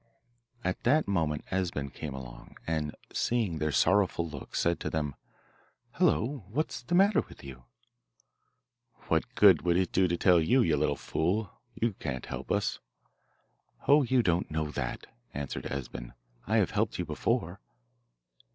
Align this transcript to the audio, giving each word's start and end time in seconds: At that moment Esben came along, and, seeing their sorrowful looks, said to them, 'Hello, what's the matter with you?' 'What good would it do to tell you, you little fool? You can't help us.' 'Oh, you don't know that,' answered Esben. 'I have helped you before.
At 0.63 0.81
that 0.81 1.07
moment 1.07 1.45
Esben 1.51 1.91
came 1.91 2.15
along, 2.15 2.57
and, 2.65 2.95
seeing 3.13 3.59
their 3.59 3.71
sorrowful 3.71 4.27
looks, 4.27 4.59
said 4.59 4.79
to 4.79 4.89
them, 4.89 5.13
'Hello, 5.91 6.43
what's 6.49 6.81
the 6.81 6.95
matter 6.95 7.21
with 7.21 7.43
you?' 7.43 7.65
'What 9.09 9.35
good 9.35 9.61
would 9.61 9.77
it 9.77 9.91
do 9.91 10.07
to 10.07 10.17
tell 10.17 10.41
you, 10.41 10.63
you 10.63 10.75
little 10.75 10.95
fool? 10.95 11.51
You 11.75 11.93
can't 11.99 12.25
help 12.25 12.51
us.' 12.51 12.79
'Oh, 13.87 14.01
you 14.01 14.23
don't 14.23 14.49
know 14.49 14.71
that,' 14.71 15.05
answered 15.35 15.67
Esben. 15.67 16.15
'I 16.47 16.57
have 16.57 16.71
helped 16.71 16.97
you 16.97 17.05
before. 17.05 17.59